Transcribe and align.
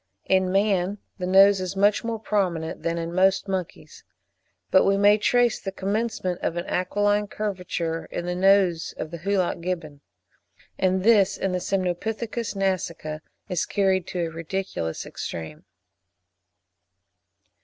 In 0.25 0.51
man 0.51 0.97
the 1.19 1.27
nose 1.27 1.61
is 1.61 1.75
much 1.75 2.03
more 2.03 2.17
prominent 2.19 2.81
than 2.81 2.97
in 2.97 3.13
most 3.13 3.47
monkeys; 3.47 4.03
but 4.71 4.83
we 4.83 4.97
may 4.97 5.19
trace 5.19 5.59
the 5.61 5.71
commencement 5.71 6.39
of 6.41 6.57
an 6.57 6.65
aquiline 6.65 7.27
curvature 7.27 8.05
in 8.05 8.25
the 8.25 8.33
nose 8.33 8.95
of 8.97 9.11
the 9.11 9.19
Hoolock 9.19 9.61
Gibbon; 9.61 10.01
and 10.79 11.03
this 11.03 11.37
in 11.37 11.51
the 11.51 11.59
Semnopithecus 11.59 12.55
nasica 12.55 13.19
is 13.47 13.67
carried 13.67 14.07
to 14.07 14.21
a 14.25 14.31
ridiculous 14.31 15.05
extreme. 15.05 15.65